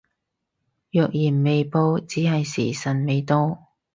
[0.89, 3.67] 若然未報只係時辰未到